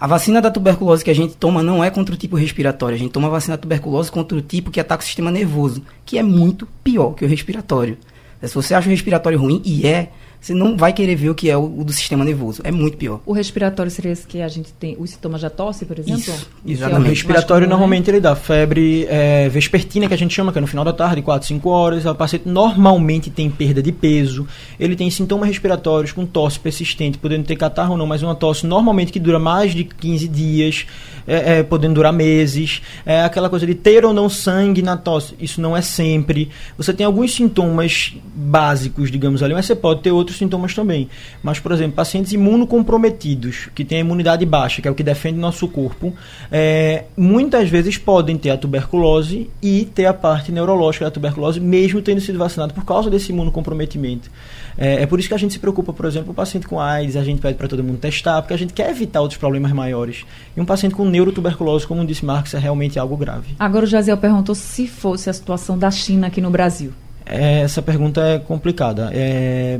[0.00, 2.96] A vacina da tuberculose que a gente toma não é contra o tipo respiratório.
[2.96, 5.82] A gente toma a vacina da tuberculose contra o tipo que ataca o sistema nervoso,
[6.06, 7.98] que é muito pior que o respiratório.
[8.42, 10.10] Se você acha o respiratório ruim, e é,
[10.40, 12.62] você não vai querer ver o que é o, o, do sistema nervoso.
[12.64, 13.20] É muito pior.
[13.26, 16.20] O respiratório seria esse que a gente tem, os sintomas da tosse, por exemplo?
[16.20, 17.06] Isso, exatamente.
[17.06, 18.14] É o respiratório comum, normalmente né?
[18.14, 21.20] ele dá febre é, vespertina, que a gente chama, que é no final da tarde,
[21.20, 22.06] 4, 5 horas.
[22.06, 24.46] O paciente normalmente tem perda de peso.
[24.78, 28.66] Ele tem sintomas respiratórios com tosse persistente, podendo ter catarro ou não, mas uma tosse
[28.66, 30.86] normalmente que dura mais de 15 dias,
[31.26, 32.82] é, é, podendo durar meses.
[33.04, 35.34] É aquela coisa de ter ou não sangue na tosse.
[35.40, 36.50] Isso não é sempre.
[36.76, 41.08] Você tem alguns sintomas básicos, digamos ali, mas você pode ter outros sintomas também.
[41.42, 45.38] Mas, por exemplo, pacientes imunocomprometidos, que têm a imunidade baixa, que é o que defende
[45.38, 46.14] nosso corpo,
[46.50, 52.02] é, muitas vezes podem ter a tuberculose e ter a parte neurológica da tuberculose, mesmo
[52.02, 54.30] tendo sido vacinado por causa desse imunocomprometimento.
[54.76, 57.16] É, é por isso que a gente se preocupa, por exemplo, o paciente com AIDS,
[57.16, 60.24] a gente pede para todo mundo testar, porque a gente quer evitar outros problemas maiores.
[60.56, 63.54] E um paciente com neurotuberculose, como disse Marcos, é realmente algo grave.
[63.58, 66.92] Agora o Jaziel perguntou se fosse a situação da China aqui no Brasil.
[67.26, 69.10] É, essa pergunta é complicada.
[69.12, 69.78] É,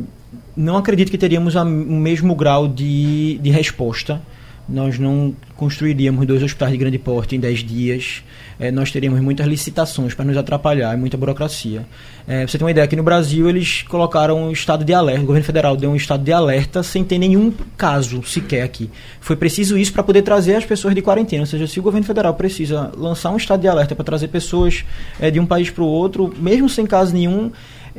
[0.56, 4.20] não acredito que teríamos a, o mesmo grau de, de resposta,
[4.68, 8.22] nós não construiríamos dois hospitais de grande porte em 10 dias,
[8.60, 11.86] é, nós teríamos muitas licitações para nos atrapalhar e muita burocracia.
[12.28, 15.26] É, você tem uma ideia, aqui no Brasil eles colocaram um estado de alerta, o
[15.26, 18.90] governo federal deu um estado de alerta sem ter nenhum caso sequer aqui.
[19.20, 22.06] Foi preciso isso para poder trazer as pessoas de quarentena, ou seja, se o governo
[22.06, 24.84] federal precisa lançar um estado de alerta para trazer pessoas
[25.18, 27.50] é, de um país para o outro, mesmo sem caso nenhum,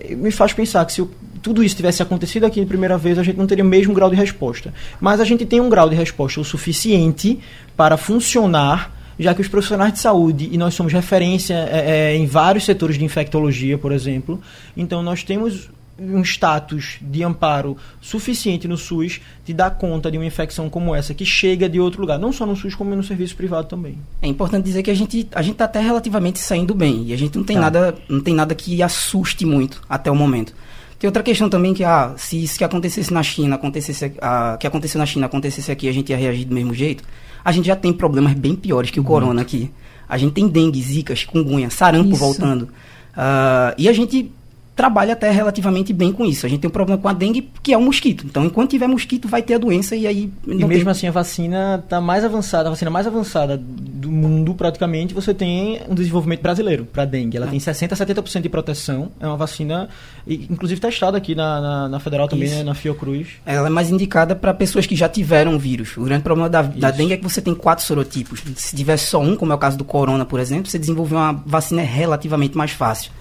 [0.09, 1.05] me faz pensar que se
[1.41, 4.09] tudo isso tivesse acontecido aqui de primeira vez, a gente não teria o mesmo grau
[4.09, 4.73] de resposta.
[4.99, 7.39] Mas a gente tem um grau de resposta o suficiente
[7.75, 12.25] para funcionar, já que os profissionais de saúde, e nós somos referência é, é, em
[12.25, 14.41] vários setores de infectologia, por exemplo,
[14.75, 15.69] então nós temos
[16.01, 21.13] um status de amparo suficiente no SUS de dar conta de uma infecção como essa
[21.13, 23.97] que chega de outro lugar, não só no SUS como no serviço privado também.
[24.21, 27.17] É importante dizer que a gente a gente está até relativamente saindo bem e a
[27.17, 27.61] gente não tem tá.
[27.61, 30.55] nada não tem nada que assuste muito até o momento.
[30.97, 34.65] Tem outra questão também que ah, se isso que acontecesse na China acontecesse ah, que
[34.65, 37.03] aconteceu na China acontecesse aqui a gente ia reagir do mesmo jeito.
[37.43, 39.71] A gente já tem problemas bem piores que o corona aqui.
[40.07, 42.19] A gente tem dengue, zika, chikungunya, sarampo isso.
[42.19, 42.63] voltando.
[42.63, 44.31] Uh, e a gente
[44.81, 46.43] trabalha até relativamente bem com isso.
[46.43, 48.25] A gente tem um problema com a dengue, que é o mosquito.
[48.25, 50.33] Então, enquanto tiver mosquito, vai ter a doença e aí...
[50.47, 50.87] e mesmo tem...
[50.91, 55.81] assim, a vacina está mais avançada, a vacina mais avançada do mundo, praticamente, você tem
[55.87, 57.37] um desenvolvimento brasileiro para dengue.
[57.37, 57.49] Ela é.
[57.49, 59.11] tem 60% a 70% de proteção.
[59.19, 59.87] É uma vacina,
[60.25, 63.27] inclusive testada aqui na, na, na Federal também, né, na Fiocruz.
[63.45, 65.95] Ela é mais indicada para pessoas que já tiveram o vírus.
[65.95, 68.41] O grande problema da, da dengue é que você tem quatro sorotipos.
[68.55, 71.33] Se tiver só um, como é o caso do corona, por exemplo, você desenvolver uma
[71.45, 73.11] vacina é relativamente mais fácil.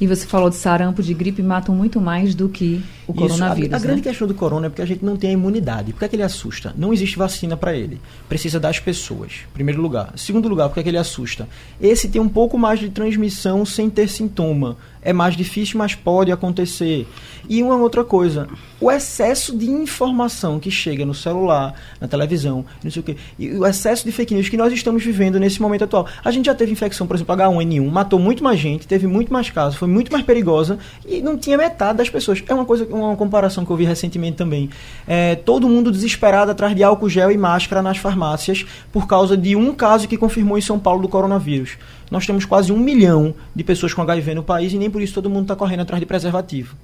[0.00, 3.72] E você falou de sarampo, de gripe, matam muito mais do que o Isso, coronavírus.
[3.72, 3.86] A, a né?
[3.86, 5.92] grande questão do corona é porque a gente não tem a imunidade.
[5.92, 6.74] Por que, é que ele assusta?
[6.76, 8.00] Não existe vacina para ele.
[8.26, 10.12] Precisa das pessoas, primeiro lugar.
[10.16, 11.46] Segundo lugar, por que, é que ele assusta?
[11.78, 16.30] Esse tem um pouco mais de transmissão sem ter sintoma é mais difícil, mas pode
[16.30, 17.06] acontecer.
[17.48, 18.48] E uma outra coisa,
[18.80, 23.50] o excesso de informação que chega no celular, na televisão, não sei o quê, e
[23.50, 26.06] o excesso de fake news que nós estamos vivendo nesse momento atual.
[26.24, 29.50] A gente já teve infecção, por exemplo, H1N1, matou muito mais gente, teve muito mais
[29.50, 32.42] casos, foi muito mais perigosa e não tinha metade das pessoas.
[32.46, 34.70] É uma coisa, uma comparação que eu vi recentemente também.
[35.06, 39.56] É, todo mundo desesperado atrás de álcool gel e máscara nas farmácias por causa de
[39.56, 41.76] um caso que confirmou em São Paulo do coronavírus
[42.10, 45.14] nós temos quase um milhão de pessoas com HIV no país e nem por isso
[45.14, 46.76] todo mundo está correndo atrás de preservativo.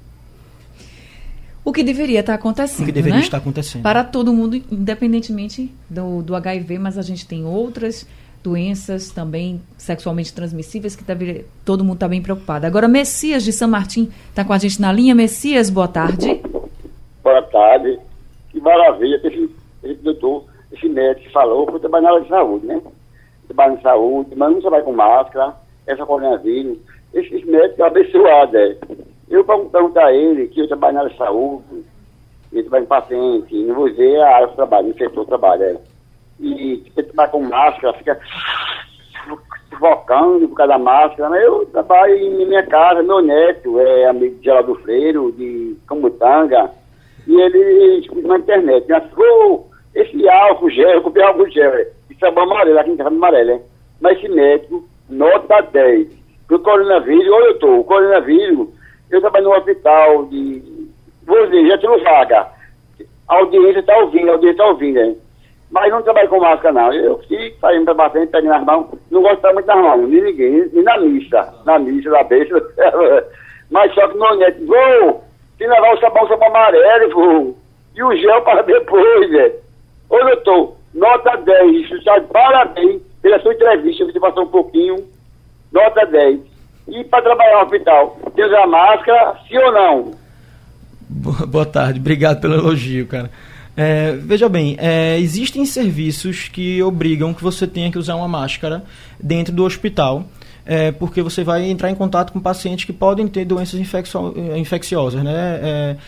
[1.65, 2.83] O que deveria estar tá acontecendo.
[2.83, 3.25] O que deveria né?
[3.25, 3.83] estar acontecendo.
[3.83, 8.07] Para todo mundo, independentemente do, do HIV, mas a gente tem outras
[8.41, 12.65] doenças também sexualmente transmissíveis que deve, todo mundo está bem preocupado.
[12.65, 15.13] Agora, Messias de São Martim está com a gente na linha.
[15.13, 16.41] Messias, boa tarde.
[17.25, 17.99] Boa tarde.
[18.51, 19.51] Que maravilha que esse,
[19.83, 22.81] esse doutor, esse médico falou, foi trabalhar na área de saúde, né?
[23.57, 25.55] Trabalho em saúde, mas não trabalha com máscara,
[25.87, 26.79] essa coronavírus.
[27.15, 28.77] Esse, esse médico é abençoado, é.
[29.29, 31.85] Eu pergunto a ele que eu trabalho na área de saúde,
[32.53, 35.63] ele trabalha em paciente, não vou dizer a área de trabalho, no setor de trabalho,
[35.63, 35.77] é.
[36.39, 38.21] E você trabalha com máscara, fica
[39.71, 44.37] sufocando por causa da máscara, mas eu trabalho em minha casa, meu neto é amigo
[44.37, 46.71] de Geraldo Freiro, de Camutanga,
[47.27, 49.03] e ele escuta na internet, né?
[49.17, 49.65] Oh,
[49.95, 53.63] esse álcool gel, eu comprei álcool gel, é sabão amarelo, aqui em casa amarelo, hein?
[54.01, 56.09] Mas esse médico, nota 10.
[56.47, 58.69] Pro coronavírus, olha eu tô, o coronavírus,
[59.11, 60.89] eu trabalho no hospital de.
[61.27, 62.47] Vou dizer, já tenho vaga.
[63.29, 65.19] A audiência está ouvindo, a audiência está ouvindo, hein?
[65.71, 66.93] Mas não trabalho com máscara, não.
[66.93, 68.87] Eu fico saindo para frente, pegando as mãos.
[69.11, 71.55] Não gosto muito nas mãos, nem ninguém, nem na missa.
[71.65, 72.63] Na missa da besta.
[73.71, 75.25] Mas só que no net, vou,
[75.59, 77.57] se levar o sabão, o sabão amarelo, vou.
[77.97, 79.53] E o gel para depois, né?
[80.09, 81.91] Ô, doutor, Nota 10.
[81.93, 84.97] Está de parabéns pela sua entrevista, você passou um pouquinho.
[85.71, 86.41] Nota 10.
[86.89, 90.15] E para trabalhar no hospital, tem usar máscara, sim ou não?
[91.49, 93.31] Boa tarde, obrigado pelo elogio, cara.
[93.77, 98.83] É, veja bem, é, existem serviços que obrigam que você tenha que usar uma máscara
[99.23, 100.25] dentro do hospital,
[100.65, 105.23] é, porque você vai entrar em contato com pacientes que podem ter doenças infeccio infecciosas,
[105.23, 105.99] né?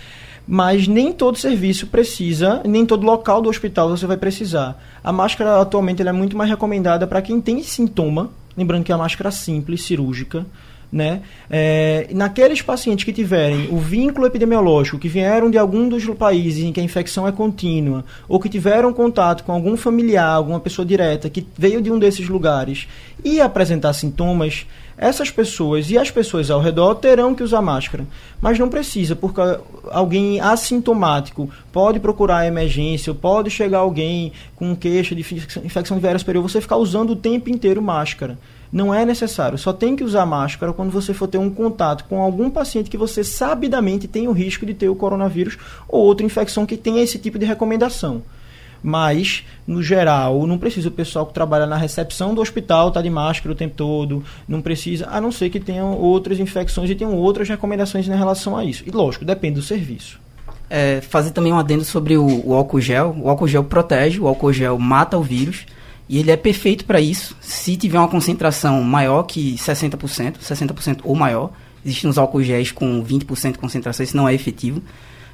[0.51, 4.83] Mas nem todo serviço precisa, nem todo local do hospital você vai precisar.
[5.05, 8.99] A máscara atualmente é muito mais recomendada para quem tem sintoma, lembrando que é a
[8.99, 10.47] máscara simples, cirúrgica,
[10.91, 11.21] né?
[11.51, 16.73] É, naqueles pacientes que tiverem o vínculo epidemiológico, que vieram de algum dos países em
[16.73, 21.29] que a infecção é contínua, ou que tiveram contato com algum familiar, alguma pessoa direta
[21.29, 22.89] que veio de um desses lugares
[23.23, 24.67] e apresentar sintomas,
[24.99, 28.05] essas pessoas e as pessoas ao redor terão que usar máscara.
[28.41, 29.41] Mas não precisa, porque
[29.91, 35.21] alguém assintomático pode procurar a emergência, pode chegar alguém com queixa de
[35.65, 38.37] infecção viária superior, você ficar usando o tempo inteiro máscara.
[38.71, 42.21] Não é necessário, só tem que usar máscara quando você for ter um contato com
[42.21, 45.57] algum paciente que você sabidamente tem o risco de ter o coronavírus
[45.89, 48.23] ou outra infecção que tenha esse tipo de recomendação.
[48.83, 53.11] Mas, no geral, não precisa o pessoal que trabalha na recepção do hospital tá de
[53.11, 54.23] máscara o tempo todo.
[54.47, 58.57] Não precisa, a não ser que tenham outras infecções e tenham outras recomendações em relação
[58.57, 58.85] a isso.
[58.87, 60.21] E lógico, depende do serviço.
[60.71, 63.17] É, fazer também um adendo sobre o, o álcool gel.
[63.19, 65.67] O álcool gel protege, o álcool gel mata o vírus.
[66.09, 67.37] E ele é perfeito para isso.
[67.41, 71.51] Se tiver uma concentração maior que 60%, 60% ou maior,
[71.85, 74.83] existem os álcool géis com 20% de concentração, isso não é efetivo.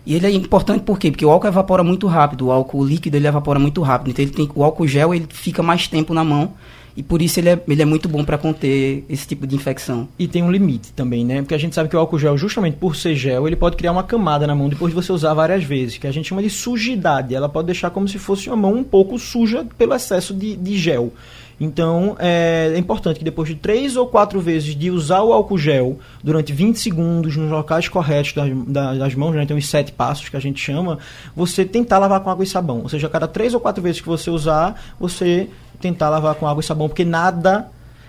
[0.06, 1.10] E ele é importante por quê?
[1.10, 4.10] Porque o álcool evapora muito rápido, o álcool líquido ele evapora muito rápido.
[4.10, 6.52] Então ele tem, o álcool gel ele fica mais tempo na mão
[6.96, 10.08] e por isso ele é, ele é muito bom para conter esse tipo de infecção.
[10.18, 11.40] E tem um limite também, né?
[11.40, 13.92] Porque a gente sabe que o álcool gel, justamente por ser gel, ele pode criar
[13.92, 16.50] uma camada na mão depois de você usar várias vezes, que a gente chama de
[16.50, 17.34] sujidade.
[17.34, 20.78] Ela pode deixar como se fosse uma mão um pouco suja pelo excesso de, de
[20.78, 21.12] gel.
[21.60, 25.58] Então é, é, importante que depois de três ou quatro vezes de usar o álcool
[25.58, 30.28] gel durante 20 segundos nos locais corretos das, das mãos, né, tem os sete passos
[30.28, 30.98] que a gente chama,
[31.34, 32.80] você tentar lavar com água e sabão.
[32.82, 35.48] Ou seja, a cada três ou quatro vezes que você usar, você
[35.80, 37.68] tentar lavar com água e sabão, porque nada,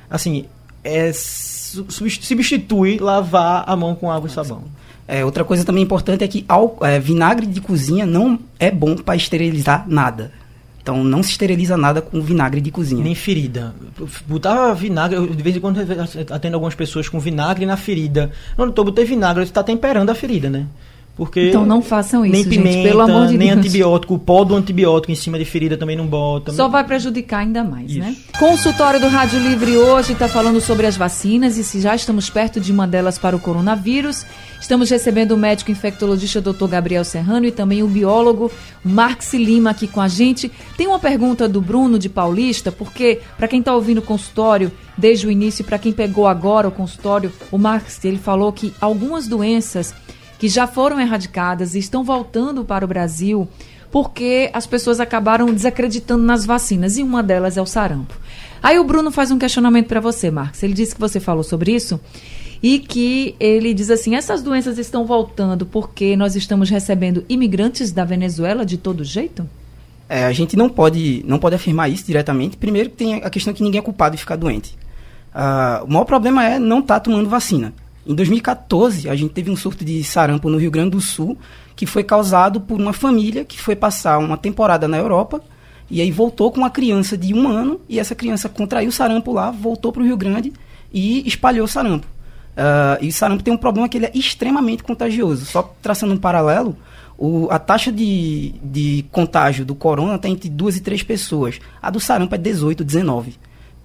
[0.09, 0.45] assim,
[0.83, 4.63] é, substitui lavar a mão com água e sabão.
[5.07, 8.95] É, outra coisa também importante é que ao, é, vinagre de cozinha não é bom
[8.95, 10.31] para esterilizar nada.
[10.85, 13.03] Então não se esteriliza nada com vinagre de cozinha.
[13.03, 13.73] Nem ferida.
[14.27, 15.79] Botava vinagre, eu, de vez em quando
[16.31, 18.29] atendo algumas pessoas com vinagre na ferida.
[18.55, 20.67] Não, doutor, botei vinagre, você está temperando a ferida, né?
[21.15, 23.59] Porque então não façam isso, nem pimenta, gente, pelo amor de nem Deus.
[23.59, 26.51] antibiótico, o pó do antibiótico em cima de ferida também não bota.
[26.51, 28.09] Só vai prejudicar ainda mais, né?
[28.11, 28.21] isso.
[28.21, 28.37] né?
[28.37, 32.59] Consultório do Rádio Livre hoje está falando sobre as vacinas e se já estamos perto
[32.59, 34.25] de uma delas para o coronavírus.
[34.59, 36.67] Estamos recebendo o médico infectologista Dr.
[36.67, 38.51] Gabriel Serrano e também o biólogo
[38.83, 40.51] Marx Lima aqui com a gente.
[40.75, 45.27] Tem uma pergunta do Bruno de Paulista, porque para quem está ouvindo o consultório desde
[45.27, 49.93] o início para quem pegou agora o consultório, o Marx ele falou que algumas doenças
[50.45, 53.47] que já foram erradicadas e estão voltando para o Brasil
[53.91, 58.13] porque as pessoas acabaram desacreditando nas vacinas e uma delas é o sarampo.
[58.61, 60.61] Aí o Bruno faz um questionamento para você, Marcos.
[60.61, 61.99] Ele disse que você falou sobre isso
[62.61, 68.05] e que ele diz assim: essas doenças estão voltando porque nós estamos recebendo imigrantes da
[68.05, 69.49] Venezuela de todo jeito?
[70.07, 72.55] É, a gente não pode, não pode afirmar isso diretamente.
[72.55, 74.77] Primeiro, tem a questão que ninguém é culpado de ficar doente.
[75.33, 77.73] Uh, o maior problema é não estar tá tomando vacina.
[78.05, 81.37] Em 2014, a gente teve um surto de sarampo no Rio Grande do Sul,
[81.75, 85.41] que foi causado por uma família que foi passar uma temporada na Europa
[85.89, 89.51] e aí voltou com uma criança de um ano e essa criança contraiu sarampo lá,
[89.51, 90.53] voltou para o Rio Grande
[90.93, 92.07] e espalhou sarampo.
[92.55, 95.45] Uh, e o sarampo tem um problema que ele é extremamente contagioso.
[95.45, 96.77] Só traçando um paralelo,
[97.17, 101.59] o, a taxa de, de contágio do corona está entre duas e três pessoas.
[101.81, 103.35] A do sarampo é 18, 19.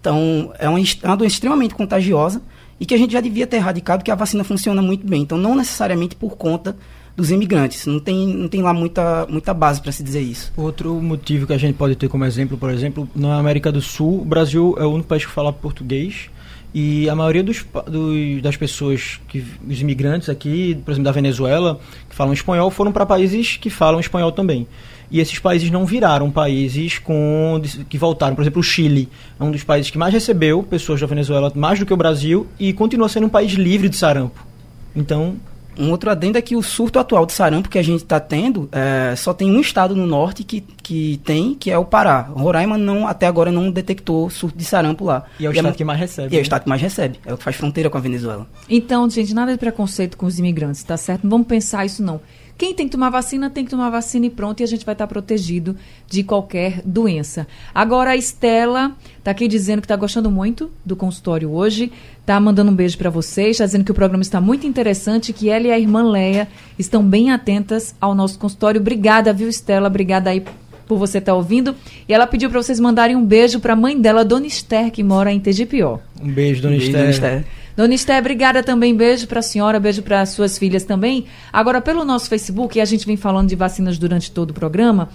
[0.01, 2.41] Então, é uma, é uma doença extremamente contagiosa
[2.81, 5.23] e que a gente já devia ter erradicado, que a vacina funciona muito bem.
[5.23, 6.75] Então, não necessariamente por conta
[7.15, 7.87] dos imigrantes.
[7.87, 10.51] Não tem, não tem lá muita, muita base para se dizer isso.
[10.57, 14.23] Outro motivo que a gente pode ter como exemplo, por exemplo, na América do Sul,
[14.23, 16.31] o Brasil é o único país que fala português.
[16.73, 21.81] E a maioria dos, dos, das pessoas, que, os imigrantes aqui, por exemplo, da Venezuela,
[22.09, 24.67] que falam espanhol, foram para países que falam espanhol também
[25.11, 28.37] e esses países não viraram países com que voltaram.
[28.37, 31.79] Por exemplo, o Chile é um dos países que mais recebeu pessoas da Venezuela, mais
[31.79, 34.47] do que o Brasil, e continua sendo um país livre de sarampo.
[34.95, 35.37] Então.
[35.79, 38.69] Um outro adendo é que o surto atual de sarampo que a gente está tendo,
[38.73, 42.21] é, só tem um estado no norte que, que tem, que é o Pará.
[42.21, 45.25] Roraima não, até agora não detectou surto de sarampo lá.
[45.39, 46.29] E é o e é estado é, que mais recebe.
[46.29, 46.37] E né?
[46.37, 46.43] é o né?
[46.43, 47.21] estado que mais recebe.
[47.25, 48.47] É o que faz fronteira com a Venezuela.
[48.69, 51.25] Então, gente, nada de preconceito com os imigrantes, tá certo?
[51.25, 52.21] Não vamos pensar isso não.
[52.61, 54.93] Quem tem que tomar vacina, tem que tomar vacina e pronto, e a gente vai
[54.93, 55.75] estar protegido
[56.07, 57.47] de qualquer doença.
[57.75, 62.71] Agora, a Estela está aqui dizendo que está gostando muito do consultório hoje, está mandando
[62.71, 65.73] um beijo para vocês, está dizendo que o programa está muito interessante, que ela e
[65.73, 68.79] a irmã Leia estão bem atentas ao nosso consultório.
[68.79, 69.87] Obrigada, viu, Estela?
[69.87, 70.45] Obrigada aí
[70.87, 71.75] por você estar tá ouvindo.
[72.07, 75.03] E ela pediu para vocês mandarem um beijo para a mãe dela, Dona Esther, que
[75.03, 75.99] mora em Tegipió.
[76.23, 77.01] Um beijo, Dona um beijo, Esther.
[77.01, 77.60] Dona Esther.
[77.81, 78.95] Dona Esté, obrigada também.
[78.95, 81.25] Beijo para a senhora, beijo para suas filhas também.
[81.51, 85.09] Agora, pelo nosso Facebook, a gente vem falando de vacinas durante todo o programa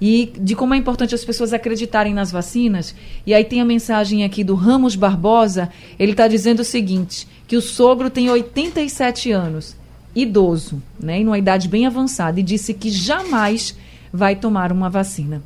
[0.00, 2.94] e de como é importante as pessoas acreditarem nas vacinas.
[3.26, 5.68] E aí tem a mensagem aqui do Ramos Barbosa.
[5.98, 9.76] Ele está dizendo o seguinte: que o sogro tem 87 anos,
[10.14, 13.76] idoso, né, em uma idade bem avançada, e disse que jamais
[14.10, 15.42] vai tomar uma vacina.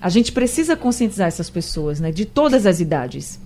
[0.00, 3.38] A gente precisa conscientizar essas pessoas, né, de todas as idades.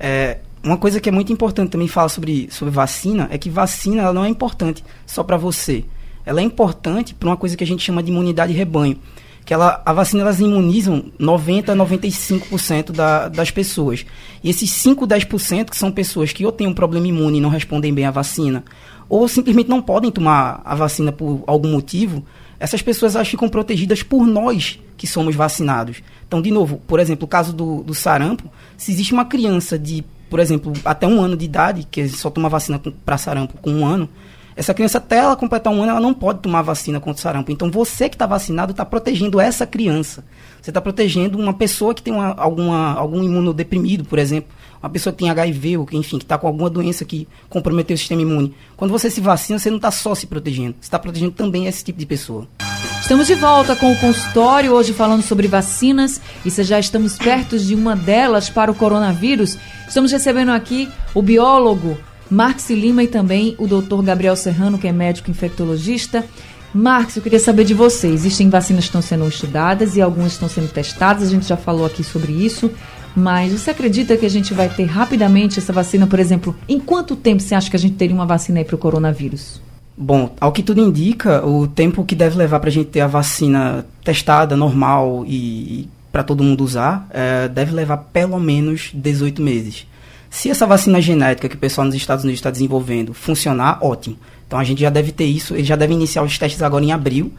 [0.00, 0.38] É,
[0.68, 4.12] uma coisa que é muito importante também falar sobre, sobre vacina é que vacina ela
[4.12, 5.84] não é importante só para você.
[6.26, 8.98] Ela é importante para uma coisa que a gente chama de imunidade rebanho.
[9.46, 14.04] Que ela, a vacina elas imunizam 90 a 95% da, das pessoas.
[14.44, 17.48] E esses 5, 10% que são pessoas que ou têm um problema imune e não
[17.48, 18.62] respondem bem à vacina,
[19.08, 22.22] ou simplesmente não podem tomar a vacina por algum motivo,
[22.60, 26.02] essas pessoas elas ficam protegidas por nós que somos vacinados.
[26.26, 30.04] Então, de novo, por exemplo, o caso do, do sarampo, se existe uma criança de,
[30.28, 33.86] por exemplo, até um ano de idade, que só toma vacina para sarampo com um
[33.86, 34.08] ano,
[34.58, 37.52] essa criança, até ela completar um ano, ela não pode tomar vacina contra sarampo.
[37.52, 40.24] Então, você que está vacinado está protegendo essa criança.
[40.60, 44.50] Você está protegendo uma pessoa que tem uma, alguma, algum imunodeprimido, por exemplo.
[44.82, 47.94] Uma pessoa que tem HIV, ou que, enfim, que está com alguma doença que comprometeu
[47.94, 48.52] o sistema imune.
[48.76, 50.74] Quando você se vacina, você não está só se protegendo.
[50.80, 52.48] Você está protegendo também esse tipo de pessoa.
[53.08, 56.20] Estamos de volta com o consultório, hoje falando sobre vacinas.
[56.44, 59.56] E se já estamos perto de uma delas para o coronavírus,
[59.88, 61.96] estamos recebendo aqui o biólogo
[62.30, 66.22] Marx Lima e também o doutor Gabriel Serrano, que é médico infectologista.
[66.74, 68.08] Marx, eu queria saber de você.
[68.08, 71.86] Existem vacinas que estão sendo estudadas e algumas estão sendo testadas, a gente já falou
[71.86, 72.70] aqui sobre isso.
[73.16, 76.54] Mas você acredita que a gente vai ter rapidamente essa vacina, por exemplo?
[76.68, 79.66] Em quanto tempo você acha que a gente teria uma vacina aí para o coronavírus?
[80.00, 83.08] Bom, ao que tudo indica, o tempo que deve levar para a gente ter a
[83.08, 89.42] vacina testada, normal e, e para todo mundo usar, é, deve levar pelo menos 18
[89.42, 89.88] meses.
[90.30, 94.16] Se essa vacina genética que o pessoal nos Estados Unidos está desenvolvendo funcionar, ótimo.
[94.46, 96.92] Então a gente já deve ter isso, eles já devem iniciar os testes agora em
[96.92, 97.32] abril,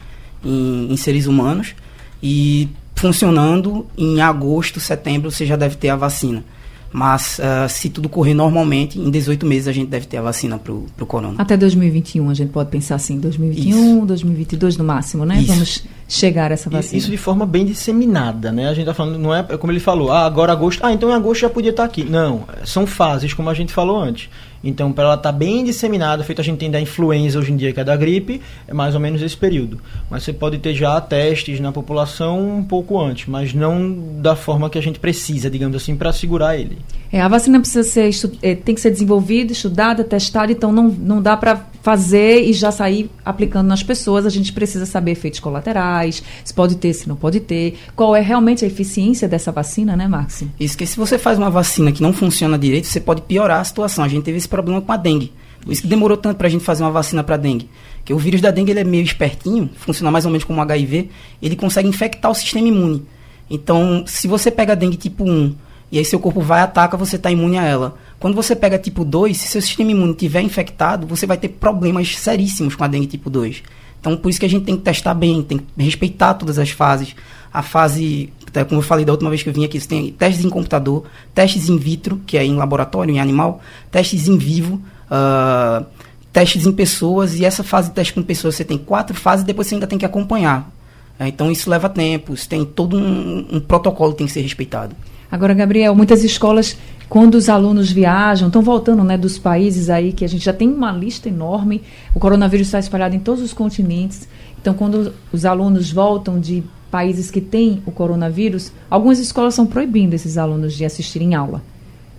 [0.44, 1.74] em, em seres humanos,
[2.22, 6.44] e funcionando em agosto, setembro, você já deve ter a vacina.
[6.92, 10.58] Mas uh, se tudo correr normalmente, em 18 meses a gente deve ter a vacina
[10.58, 11.36] para o corona.
[11.38, 14.06] Até 2021 a gente pode pensar assim, 2021, Isso.
[14.06, 15.40] 2022 no máximo, né?
[15.40, 15.52] Isso.
[15.52, 16.98] Vamos chegar essa vacina.
[16.98, 18.66] Isso de forma bem disseminada, né?
[18.68, 21.14] A gente está falando, não é como ele falou, ah, agora agosto, ah, então em
[21.14, 22.04] agosto já podia estar tá aqui.
[22.04, 24.28] Não, são fases, como a gente falou antes.
[24.62, 27.56] Então, para ela estar tá bem disseminada, feito a gente tem da influenza hoje em
[27.56, 29.80] dia, que é da gripe, é mais ou menos esse período.
[30.10, 34.68] Mas você pode ter já testes na população um pouco antes, mas não da forma
[34.68, 36.78] que a gente precisa, digamos assim, para segurar ele.
[37.12, 38.10] É, a vacina precisa ser
[38.42, 42.70] é, tem que ser desenvolvida, estudada, testada, então não, não dá para fazer e já
[42.70, 44.26] sair aplicando nas pessoas.
[44.26, 48.20] A gente precisa saber efeitos colaterais, se pode ter, se não pode ter, qual é
[48.20, 50.44] realmente a eficiência dessa vacina, né, Max?
[50.58, 53.64] Isso que se você faz uma vacina que não funciona direito, você pode piorar a
[53.64, 54.04] situação.
[54.04, 55.32] A gente teve esse problema com a dengue.
[55.62, 57.68] Por isso que demorou tanto para a gente fazer uma vacina para dengue.
[57.98, 61.10] Porque o vírus da dengue ele é meio espertinho, funciona mais ou menos como HIV,
[61.42, 63.04] ele consegue infectar o sistema imune.
[63.48, 65.54] Então, se você pega a dengue tipo 1
[65.92, 67.96] e aí seu corpo vai ataca, você está imune a ela.
[68.20, 72.18] Quando você pega tipo 2, se seu sistema imune estiver infectado, você vai ter problemas
[72.18, 73.62] seríssimos com a dengue tipo 2.
[73.98, 76.68] Então, por isso que a gente tem que testar bem, tem que respeitar todas as
[76.68, 77.16] fases.
[77.52, 78.30] A fase,
[78.68, 81.04] como eu falei da última vez que eu vim aqui, você tem testes em computador,
[81.34, 84.74] testes in vitro, que é em laboratório, em animal, testes em vivo,
[85.10, 85.84] uh,
[86.30, 89.66] testes em pessoas, e essa fase de teste com pessoas você tem quatro fases depois
[89.66, 90.70] você ainda tem que acompanhar.
[91.18, 94.94] É, então, isso leva tempo, tem todo um, um protocolo que tem que ser respeitado.
[95.30, 96.76] Agora, Gabriel, muitas escolas,
[97.08, 100.68] quando os alunos viajam, estão voltando né, dos países aí, que a gente já tem
[100.68, 101.82] uma lista enorme,
[102.14, 104.28] o coronavírus está espalhado em todos os continentes.
[104.60, 110.14] Então, quando os alunos voltam de países que têm o coronavírus, algumas escolas estão proibindo
[110.14, 111.62] esses alunos de assistirem aula.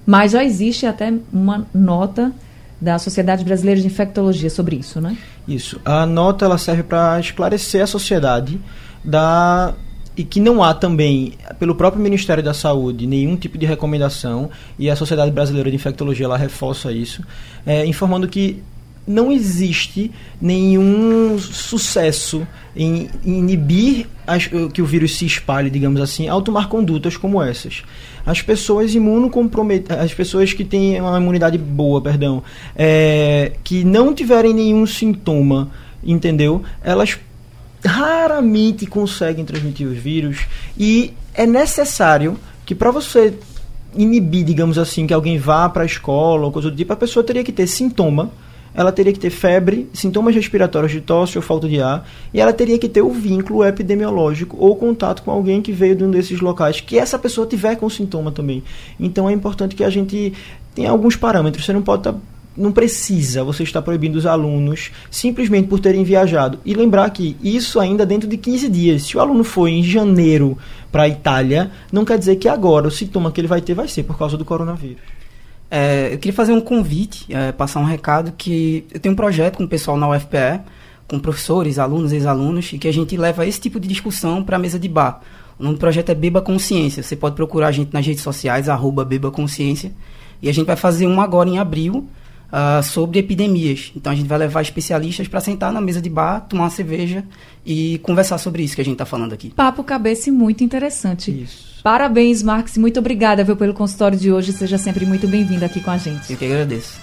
[0.06, 2.32] Mas já existe até uma nota
[2.80, 5.15] da Sociedade Brasileira de Infectologia sobre isso, né?
[5.47, 5.80] Isso.
[5.86, 8.60] A nota ela serve para esclarecer a sociedade
[9.04, 9.76] da
[10.21, 14.88] e que não há também, pelo próprio Ministério da Saúde, nenhum tipo de recomendação, e
[14.88, 17.23] a Sociedade Brasileira de Infectologia ela reforça isso,
[17.65, 18.62] é, informando que
[19.07, 26.39] não existe nenhum sucesso em, inibir as, que o vírus se espalhe, digamos assim, ao
[26.39, 27.81] tomar condutas como essas.
[28.23, 32.43] As pessoas imunocomprometidas, as pessoas que têm uma imunidade boa, perdão,
[32.75, 35.71] é, que não tiverem nenhum sintoma,
[36.03, 36.62] entendeu?
[36.84, 37.17] Elas
[37.84, 40.46] raramente conseguem transmitir os vírus
[40.78, 43.34] e é necessário que para você
[43.96, 47.24] inibir, digamos assim, que alguém vá para a escola ou coisa do tipo, a pessoa
[47.24, 48.32] teria que ter sintoma,
[48.74, 52.54] ela teria que ter febre, sintomas respiratórios de tosse ou falta de ar, e ela
[52.54, 56.39] teria que ter o vínculo epidemiológico ou contato com alguém que veio de um desses
[56.39, 58.63] locais, que essa pessoa tiver com sintoma também.
[58.98, 60.34] Então é importante que a gente
[60.74, 61.65] tenha alguns parâmetros.
[61.65, 62.20] Você não pode estar tá
[62.56, 66.60] não precisa você estar proibindo os alunos simplesmente por terem viajado.
[66.66, 69.04] E lembrar que isso ainda dentro de 15 dias.
[69.04, 70.58] Se o aluno foi em janeiro
[70.92, 73.88] para a Itália, não quer dizer que agora o sintoma que ele vai ter vai
[73.88, 75.02] ser por causa do coronavírus.
[75.70, 79.56] É, eu queria fazer um convite, é, passar um recado que eu tenho um projeto
[79.56, 80.60] com o pessoal na UFPE,
[81.08, 84.60] com professores, alunos, ex-alunos, e que a gente leva esse tipo de discussão para a
[84.60, 85.22] mesa de bar.
[85.58, 87.02] O nome do projeto é Beba Consciência.
[87.02, 89.94] Você pode procurar a gente nas redes sociais, arroba Beba Consciência.
[90.42, 92.10] E a gente vai fazer um agora em abril,
[92.52, 93.92] uh, sobre epidemias.
[93.96, 97.24] Então a gente vai levar especialistas para sentar na mesa de bar, tomar uma cerveja
[97.66, 99.52] e conversar sobre isso que a gente está falando aqui.
[99.52, 101.32] Papo cabeça muito interessante.
[101.32, 101.82] Isso.
[101.84, 102.78] Parabéns, Marcos.
[102.78, 104.54] Muito obrigada viu, pelo consultório de hoje.
[104.54, 106.32] Seja sempre muito bem-vindo aqui com a gente.
[106.32, 106.99] Eu que agradeço.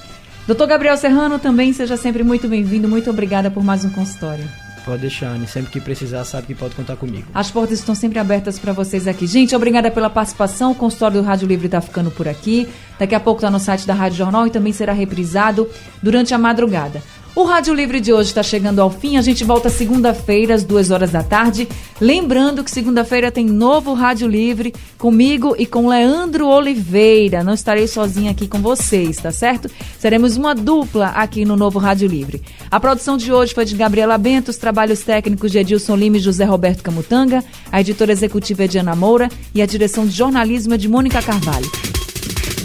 [0.46, 2.88] Doutor Gabriel Serrano também seja sempre muito bem-vindo.
[2.88, 4.67] Muito obrigada por mais um consultório.
[4.88, 5.46] Pode deixar, Anne.
[5.46, 7.28] Sempre que precisar, sabe que pode contar comigo.
[7.34, 9.26] As portas estão sempre abertas para vocês aqui.
[9.26, 10.72] Gente, obrigada pela participação.
[10.72, 12.66] O consultório do Rádio Livre está ficando por aqui.
[12.98, 15.68] Daqui a pouco está no site da Rádio Jornal e também será reprisado
[16.02, 17.02] durante a madrugada.
[17.38, 19.16] O Rádio Livre de hoje está chegando ao fim.
[19.16, 21.68] A gente volta segunda-feira, às duas horas da tarde.
[22.00, 27.44] Lembrando que segunda-feira tem novo Rádio Livre comigo e com Leandro Oliveira.
[27.44, 29.70] Não estarei sozinha aqui com vocês, tá certo?
[30.00, 32.42] Seremos uma dupla aqui no novo Rádio Livre.
[32.68, 36.20] A produção de hoje foi de Gabriela Bento, os trabalhos técnicos de Edilson Lima e
[36.20, 40.74] José Roberto Camutanga, a editora executiva é de Ana Moura e a direção de jornalismo
[40.74, 41.70] é de Mônica Carvalho.